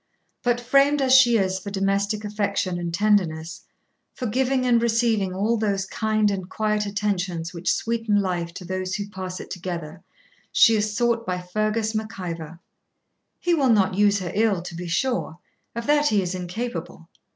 But, 0.41 0.59
framed 0.59 0.99
as 0.99 1.13
she 1.13 1.37
is 1.37 1.59
for 1.59 1.69
domestic 1.69 2.25
affection 2.25 2.79
and 2.79 2.91
tenderness, 2.91 3.61
for 4.15 4.25
giving 4.25 4.65
and 4.65 4.81
receiving 4.81 5.31
all 5.31 5.57
those 5.57 5.85
kind 5.85 6.31
and 6.31 6.49
quiet 6.49 6.87
attentions 6.87 7.53
which 7.53 7.71
sweeten 7.71 8.19
life 8.19 8.51
to 8.55 8.65
those 8.65 8.95
who 8.95 9.07
pass 9.07 9.39
it 9.39 9.51
together, 9.51 10.01
she 10.51 10.75
is 10.75 10.97
sought 10.97 11.23
by 11.27 11.39
Fergus 11.39 11.93
Mac 11.93 12.19
Ivor. 12.19 12.59
He 13.39 13.53
will 13.53 13.69
not 13.69 13.93
use 13.93 14.17
her 14.17 14.31
ill, 14.33 14.63
to 14.63 14.73
be 14.73 14.87
sure; 14.87 15.37
of 15.75 15.85
that 15.85 16.07
he 16.07 16.23
is 16.23 16.33
incapable. 16.33 17.07